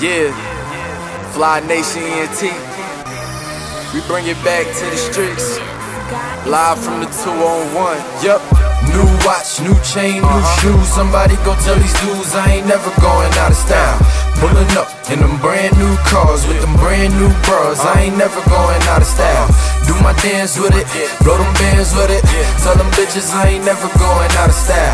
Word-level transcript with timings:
Yeah, 0.00 0.28
Fly 1.32 1.60
Nation 1.60 2.02
ENT. 2.04 2.42
We 3.94 4.00
bring 4.06 4.26
it 4.28 4.36
back 4.44 4.66
to 4.68 4.84
the 4.92 4.96
streets. 4.96 5.56
Live 6.46 6.78
from 6.78 7.00
the 7.00 7.08
2 7.08 7.30
on 7.32 7.74
1. 7.74 7.96
Yup. 8.22 8.42
New 8.92 9.08
watch, 9.26 9.58
new 9.64 9.74
chain, 9.82 10.20
new 10.20 10.28
Uh-huh. 10.28 10.60
shoes. 10.60 10.86
Somebody 10.92 11.34
go 11.48 11.56
tell 11.64 11.74
these 11.80 11.96
dudes 12.04 12.34
I 12.36 12.60
ain't 12.60 12.66
never 12.68 12.90
going 13.00 13.32
out 13.40 13.50
of 13.50 13.56
style. 13.56 13.98
Pulling 14.38 14.68
up 14.76 14.88
in 15.10 15.18
them 15.18 15.36
brand 15.40 15.72
new 15.80 15.96
cars 16.12 16.46
with 16.46 16.60
them 16.60 16.76
brand 16.76 17.16
new 17.18 17.32
bras. 17.48 17.80
I 17.80 18.06
ain't 18.06 18.16
never 18.16 18.40
going 18.52 18.82
out 18.92 19.00
of 19.00 19.08
style. 19.08 19.48
Do 19.88 19.94
my 20.04 20.12
dance 20.22 20.58
with 20.60 20.76
it, 20.76 20.86
blow 21.24 21.36
them 21.40 21.52
bands 21.54 21.96
with 21.96 22.10
it. 22.12 22.22
Tell 22.62 22.76
them 22.76 22.90
bitches 22.92 23.32
I 23.32 23.56
ain't 23.56 23.64
never 23.64 23.88
going 23.98 24.30
out 24.36 24.50
of 24.52 24.54
style. 24.54 24.85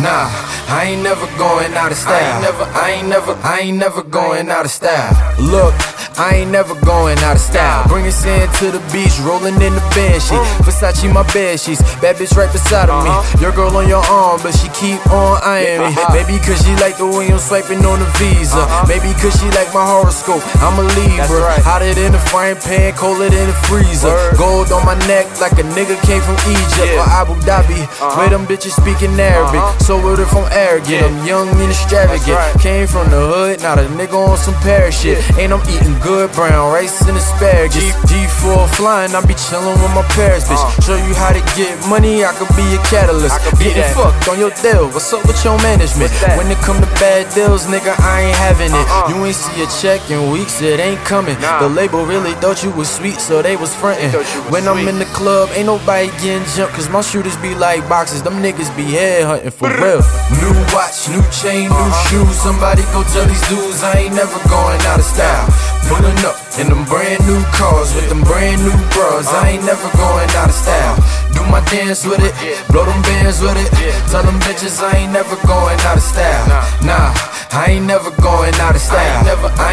Nah, 0.00 0.26
I 0.68 0.90
ain't 0.90 1.02
never 1.02 1.26
going 1.38 1.72
out 1.74 1.92
of 1.92 1.98
style. 1.98 2.14
I 2.14 2.34
ain't 2.34 2.42
never, 2.42 2.64
I 2.64 2.90
ain't 2.90 3.08
never, 3.08 3.32
I 3.42 3.58
ain't 3.60 3.78
never 3.78 4.02
going 4.02 4.50
out 4.50 4.64
of 4.64 4.70
style. 4.70 5.14
Look, 5.38 5.74
I 6.20 6.44
ain't 6.44 6.52
never 6.52 6.76
going 6.84 7.16
out 7.24 7.36
of 7.36 7.40
style. 7.40 7.88
Bringing 7.88 8.12
sand 8.12 8.52
to 8.60 8.68
the 8.68 8.82
beach, 8.92 9.16
rolling 9.24 9.56
in 9.56 9.72
the 9.72 9.80
band 9.96 10.20
sheet. 10.20 10.36
Versace 10.68 11.08
my 11.08 11.24
bed 11.32 11.56
sheets, 11.56 11.80
bad 11.96 12.20
bitch 12.20 12.36
right 12.36 12.52
beside 12.52 12.92
of 12.92 13.00
me. 13.08 13.12
Your 13.40 13.56
girl 13.56 13.72
on 13.80 13.88
your 13.88 14.04
arm, 14.04 14.36
but 14.44 14.52
she 14.52 14.68
keep 14.76 15.00
on 15.08 15.40
eyeing 15.40 15.80
me. 15.80 15.96
Maybe 16.12 16.36
cause 16.44 16.60
she 16.60 16.76
like 16.76 17.00
the 17.00 17.08
way 17.08 17.32
I'm 17.32 17.40
swiping 17.40 17.80
on 17.88 18.04
the 18.04 18.10
visa. 18.20 18.60
Maybe 18.84 19.16
cause 19.16 19.32
she 19.40 19.48
like 19.56 19.72
my 19.72 19.80
horoscope. 19.80 20.44
I'm 20.60 20.76
a 20.76 20.84
Libra, 20.92 21.56
hotter 21.64 21.88
than 21.96 22.12
a 22.12 22.20
frying 22.28 22.60
pan, 22.60 22.92
colder 23.00 23.32
than 23.32 23.48
a 23.48 23.56
freezer. 23.64 24.12
Gold 24.36 24.76
on 24.76 24.84
my 24.84 25.00
neck 25.08 25.24
like 25.40 25.56
a 25.56 25.64
nigga 25.72 25.96
came 26.04 26.20
from 26.20 26.36
Egypt 26.52 27.00
or 27.00 27.08
Abu 27.16 27.32
Dhabi. 27.48 27.80
Where 28.20 28.28
them 28.28 28.44
bitches 28.44 28.76
speaking 28.76 29.16
Arabic, 29.16 29.64
so 29.80 29.96
with 29.96 30.20
it 30.20 30.28
from 30.28 30.44
arrogant. 30.52 31.00
I'm 31.00 31.24
young 31.24 31.48
and 31.48 31.72
extravagant. 31.72 32.60
Came 32.60 32.84
from 32.84 33.08
the 33.08 33.24
hood, 33.24 33.64
not 33.64 33.80
a 33.80 33.88
nigga 33.96 34.20
on 34.20 34.36
some 34.36 34.52
parachute. 34.60 35.16
Ain't 35.40 35.56
I'm 35.56 35.64
eating 35.64 35.96
good 36.04 36.09
brown 36.34 36.72
rice 36.72 37.00
and 37.06 37.16
asparagus. 37.16 37.74
G 37.74 37.90
G4 38.10 38.68
flying, 38.74 39.14
I 39.14 39.20
be 39.26 39.34
chillin' 39.34 39.76
with 39.80 39.92
my 39.94 40.02
parents, 40.16 40.46
bitch. 40.48 40.58
Uh. 40.58 40.80
Show 40.82 40.96
you 40.96 41.14
how 41.14 41.30
to 41.32 41.40
get 41.56 41.72
money, 41.88 42.24
I 42.24 42.32
could 42.34 42.50
be 42.56 42.66
a 42.74 42.80
catalyst. 42.90 43.34
I 43.34 43.38
could 43.38 43.58
be 43.58 43.64
Getting 43.70 43.82
that. 43.82 43.94
fucked 43.94 44.28
on 44.28 44.38
your 44.38 44.50
deal. 44.62 44.88
What's 44.90 45.12
up 45.12 45.22
with 45.26 45.38
your 45.44 45.56
management? 45.62 46.10
When 46.36 46.50
it 46.50 46.58
come 46.58 46.80
to 46.80 46.90
bad 46.98 47.32
deals, 47.34 47.66
nigga, 47.66 47.94
I 48.00 48.28
ain't 48.30 48.36
having 48.36 48.72
it. 48.72 48.86
Uh-uh. 48.90 49.08
You 49.14 49.24
ain't 49.24 49.36
see 49.36 49.62
a 49.62 49.66
check 49.80 50.00
in 50.10 50.30
weeks, 50.32 50.60
it 50.62 50.80
ain't 50.80 51.00
coming. 51.06 51.38
Nah. 51.40 51.60
The 51.60 51.68
label 51.68 52.04
really 52.04 52.34
thought 52.42 52.62
you 52.64 52.70
was 52.72 52.88
sweet, 52.90 53.20
so 53.20 53.42
they 53.42 53.56
was 53.56 53.74
frontin'. 53.74 54.10
They 54.10 54.18
was 54.18 54.28
When 54.50 54.66
I'm 54.66 54.86
in 54.88 54.98
the 54.98 55.08
club, 55.16 55.50
ain't 55.54 55.66
nobody 55.66 56.08
getting 56.22 56.44
jumped, 56.56 56.74
cause 56.74 56.88
my 56.90 57.00
shooters 57.02 57.36
be 57.38 57.54
like 57.54 57.86
boxes. 57.88 58.22
Them 58.22 58.42
niggas 58.42 58.70
be 58.76 58.84
head 58.98 59.24
hunting 59.24 59.50
for 59.52 59.68
real. 59.68 60.02
New 60.42 60.54
watch, 60.74 61.08
new 61.08 61.22
chain, 61.30 61.68
new 61.68 61.76
Uh-huh. 61.76 62.08
shoes. 62.10 62.34
Somebody 62.40 62.82
go 62.92 63.02
tell 63.14 63.26
these 63.26 63.40
dudes 63.48 63.82
I 63.82 64.08
ain't 64.08 64.14
never 64.14 64.38
going 64.48 64.80
out 64.90 64.98
of 64.98 65.04
style. 65.04 65.46
Pulling 65.90 66.22
up 66.22 66.38
in 66.54 66.70
them 66.70 66.86
brand 66.86 67.18
new 67.26 67.42
cars 67.50 67.90
with 67.98 68.06
them 68.08 68.22
brand 68.22 68.62
new 68.62 68.70
bras. 68.94 69.26
I 69.26 69.58
ain't 69.58 69.64
never 69.66 69.90
going 69.98 70.30
out 70.38 70.46
of 70.46 70.54
style. 70.54 70.94
Do 71.34 71.42
my 71.50 71.58
dance 71.66 72.06
with 72.06 72.22
it, 72.22 72.34
blow 72.70 72.86
them 72.86 73.02
bands 73.02 73.42
with 73.42 73.58
it. 73.58 73.70
Tell 74.06 74.22
them 74.22 74.38
bitches 74.46 74.78
I 74.78 75.02
ain't 75.02 75.12
never 75.12 75.34
going 75.50 75.80
out 75.90 75.98
of 75.98 76.02
style. 76.06 76.46
Nah, 76.86 77.10
I 77.50 77.74
ain't 77.74 77.86
never 77.86 78.10
going 78.22 78.54
out 78.62 78.78
of 78.78 78.80
style. 78.80 79.18
I 79.18 79.26
never, 79.26 79.48
I 79.58 79.69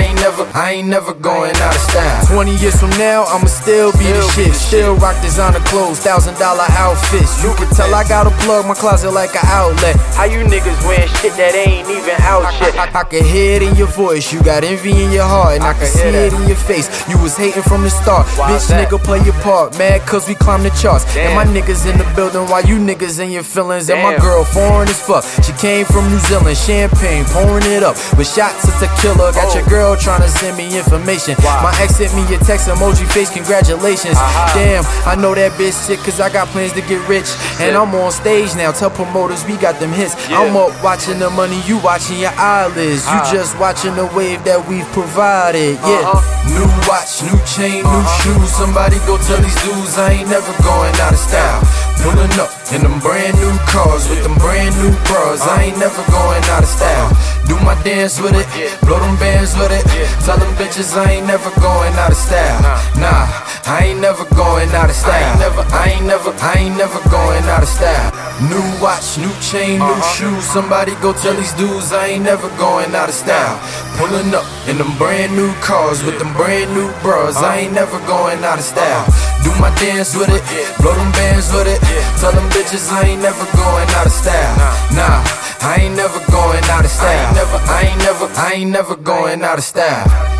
I 0.57 0.71
ain't 0.81 0.87
never 0.87 1.13
going 1.13 1.53
out 1.61 1.75
of 1.75 1.81
style. 1.81 2.25
20 2.33 2.55
years 2.57 2.79
from 2.79 2.89
now, 2.97 3.25
I'ma 3.29 3.45
still 3.45 3.91
be 3.93 4.09
the 4.09 4.21
Still 4.25 4.33
be 4.33 4.43
shit. 4.49 4.53
the 4.53 4.57
Still 4.57 4.95
rock 4.97 5.21
designer 5.21 5.59
clothes, 5.69 5.99
thousand 5.99 6.33
dollar 6.39 6.65
outfits. 6.71 7.43
You 7.43 7.53
can 7.53 7.69
tell 7.77 7.93
I 7.93 8.01
gotta 8.07 8.31
plug 8.43 8.65
my 8.65 8.73
closet 8.73 9.11
like 9.11 9.35
an 9.35 9.45
outlet. 9.45 9.95
How 10.17 10.25
you 10.25 10.41
niggas 10.41 10.81
wearing 10.87 11.07
shit 11.21 11.37
that 11.37 11.53
ain't 11.53 11.85
even 11.87 12.17
out 12.25 12.41
yet? 12.57 12.73
I, 12.73 13.01
I 13.01 13.03
can 13.03 13.23
hear 13.23 13.57
it 13.57 13.61
in 13.61 13.75
your 13.75 13.85
voice. 13.93 14.33
You 14.33 14.41
got 14.41 14.63
envy 14.63 14.97
in 14.97 15.11
your 15.11 15.29
heart, 15.29 15.53
and 15.55 15.63
I, 15.63 15.69
I 15.69 15.73
can 15.73 15.81
can 15.85 15.93
see 15.93 16.09
hear 16.09 16.25
it 16.25 16.33
in 16.33 16.47
your 16.49 16.57
face. 16.57 16.89
You 17.07 17.21
was 17.21 17.37
hating 17.37 17.61
from 17.61 17.83
the 17.83 17.91
start. 17.93 18.25
Why 18.33 18.57
Bitch, 18.57 18.65
nigga, 18.73 18.97
play 19.03 19.21
your 19.21 19.37
part. 19.45 19.77
Mad 19.77 20.01
cause 20.09 20.27
we 20.27 20.33
climb 20.33 20.63
the 20.63 20.73
charts. 20.81 21.05
And 21.15 21.35
my 21.37 21.45
niggas 21.45 21.85
in 21.85 21.99
the 22.01 22.07
building 22.17 22.49
while 22.49 22.65
you 22.65 22.81
niggas 22.81 23.19
in 23.21 23.29
your 23.29 23.43
feelings. 23.45 23.91
And 23.91 24.01
my 24.01 24.17
girl 24.17 24.43
foreign 24.43 24.89
as 24.89 24.97
fuck. 24.99 25.21
She 25.45 25.53
came 25.61 25.85
from 25.85 26.09
New 26.09 26.17
Zealand, 26.25 26.57
champagne, 26.57 27.25
pouring 27.29 27.69
it 27.69 27.83
up. 27.83 27.93
With 28.17 28.25
shots 28.25 28.65
of 28.65 28.73
tequila. 28.81 29.37
Got 29.37 29.53
Oh. 29.53 29.53
your 29.61 29.67
girl 29.69 29.95
trying 29.95 30.21
to 30.25 30.29
send 30.47 30.57
me 30.57 30.77
information. 30.77 31.35
Wow. 31.43 31.59
My 31.63 31.73
ex 31.83 31.97
sent 31.97 32.15
me 32.15 32.23
a 32.33 32.39
text 32.39 32.67
emoji 32.69 33.03
face, 33.11 33.29
congratulations. 33.29 34.15
Aha. 34.15 34.51
Damn, 34.55 34.83
I 35.03 35.19
know 35.19 35.35
that 35.35 35.51
bitch 35.59 35.73
sick 35.75 35.99
cause 35.99 36.19
I 36.19 36.31
got 36.31 36.47
plans 36.49 36.71
to 36.73 36.81
get 36.81 37.03
rich. 37.09 37.27
And 37.59 37.75
I'm 37.75 37.93
on 37.95 38.11
stage 38.11 38.55
now. 38.55 38.71
Tell 38.71 38.89
promoters 38.89 39.43
we 39.45 39.57
got 39.57 39.79
them 39.79 39.91
hits. 39.91 40.15
Yeah. 40.29 40.39
I'm 40.41 40.55
up 40.55 40.71
watching 40.83 41.19
the 41.19 41.29
money, 41.29 41.59
you 41.67 41.77
watching 41.83 42.19
your 42.19 42.31
eyelids. 42.39 43.03
You 43.05 43.19
Ah. 43.19 43.29
just 43.31 43.57
watching 43.59 43.95
the 43.95 44.05
wave 44.15 44.43
that 44.45 44.63
we've 44.67 44.87
provided. 44.95 45.75
Yeah. 45.83 46.15
Uh-huh. 46.15 46.23
New 46.55 46.69
watch, 46.87 47.19
new 47.27 47.37
chain, 47.43 47.83
new 47.83 48.05
shoes. 48.23 48.49
Somebody 48.55 48.97
go 49.03 49.17
tell 49.17 49.41
these 49.43 49.57
dudes 49.63 49.97
I 49.97 50.23
ain't 50.23 50.29
never 50.29 50.53
going 50.63 50.95
out 51.03 51.11
of 51.11 51.19
style. 51.19 51.59
Pulling 52.07 52.39
up 52.39 52.55
in 52.71 52.87
them 52.87 53.03
brand 53.03 53.35
new 53.35 53.51
cars 53.67 54.07
with 54.07 54.23
them 54.23 54.39
brand 54.39 54.71
new 54.79 54.95
bras. 55.11 55.43
I 55.43 55.67
ain't 55.67 55.77
never 55.77 55.99
going 56.07 56.39
out 56.55 56.63
of 56.63 56.71
style. 56.71 57.11
Do 57.51 57.59
my 57.67 57.75
dance 57.83 58.15
with 58.23 58.31
it, 58.31 58.47
blow 58.87 58.95
them 58.95 59.19
bands 59.19 59.51
with 59.59 59.75
it. 59.75 59.83
Tell 60.23 60.39
them 60.39 60.47
bitches 60.55 60.95
I 60.95 61.19
ain't 61.19 61.27
never 61.27 61.51
going 61.59 61.91
out 61.99 62.11
of 62.11 62.15
style. 62.15 62.63
Nah, 62.95 63.27
I 63.67 63.91
ain't 63.91 63.99
never 63.99 64.23
going 64.39 64.71
out 64.71 64.87
of 64.87 64.95
style. 64.95 65.19
I 65.19 65.19
ain't 65.19 65.39
never, 65.43 65.63
I 65.67 65.83
ain't 65.91 66.07
never, 66.07 66.31
I 66.39 66.53
ain't 66.55 66.77
never 66.79 66.99
going 67.11 67.43
out 67.51 67.63
of 67.63 67.67
style. 67.67 68.15
New 68.39 68.63
watch, 68.79 69.19
new 69.19 69.33
chain, 69.43 69.79
new 69.79 69.91
uh-huh. 69.91 70.15
shoes. 70.15 70.47
Somebody 70.47 70.95
go 71.03 71.11
tell 71.11 71.35
these 71.35 71.51
dudes 71.59 71.91
I 71.91 72.15
ain't 72.15 72.23
never 72.23 72.47
going 72.55 72.95
out 72.95 73.09
of 73.09 73.15
style. 73.15 73.59
Pulling 73.99 74.31
up 74.31 74.47
in 74.63 74.77
them 74.79 74.95
brand 74.95 75.35
new 75.35 75.51
cars 75.59 76.03
with 76.07 76.19
them 76.19 76.31
brand 76.39 76.71
new 76.71 76.87
bras. 77.03 77.35
I 77.35 77.39
uh-huh. 77.43 77.59
ain't 77.67 77.73
never 77.73 77.99
going 78.07 78.39
out 78.47 78.59
of 78.59 78.63
style. 78.63 79.26
Do 79.43 79.51
my 79.59 79.73
dance 79.77 80.15
with 80.15 80.29
it, 80.29 80.43
blow 80.79 80.93
them 80.95 81.11
bands 81.11 81.51
with 81.53 81.67
it. 81.67 81.79
Tell 82.19 82.31
them 82.31 82.47
bitches 82.49 82.91
I 82.91 83.09
ain't 83.09 83.21
never 83.21 83.45
going 83.57 83.89
out 83.97 84.05
of 84.05 84.11
style. 84.11 84.55
Nah, 84.93 85.23
I 85.61 85.77
ain't 85.81 85.95
never 85.95 86.19
going 86.31 86.63
out 86.65 86.85
of 86.85 86.91
style. 86.91 87.09
I 87.09 87.25
ain't 87.25 87.35
never, 87.35 87.57
I 87.67 87.81
ain't 87.83 87.99
never, 87.99 88.25
I 88.35 88.51
ain't 88.53 88.71
never 88.71 88.95
going 88.95 89.43
out 89.43 89.57
of 89.57 89.63
style. 89.63 90.36